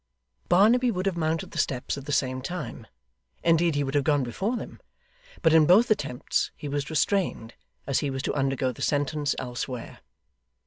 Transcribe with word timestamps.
Barnaby 0.49 0.89
would 0.89 1.05
have 1.05 1.15
mounted 1.15 1.51
the 1.51 1.59
steps 1.59 1.95
at 1.95 2.07
the 2.07 2.11
same 2.11 2.41
time 2.41 2.87
indeed 3.43 3.75
he 3.75 3.83
would 3.83 3.93
have 3.93 4.03
gone 4.03 4.23
before 4.23 4.57
them, 4.57 4.79
but 5.43 5.53
in 5.53 5.67
both 5.67 5.91
attempts 5.91 6.49
he 6.55 6.67
was 6.67 6.89
restrained, 6.89 7.53
as 7.85 7.99
he 7.99 8.09
was 8.09 8.23
to 8.23 8.33
undergo 8.33 8.71
the 8.71 8.81
sentence 8.81 9.35
elsewhere. 9.37 9.99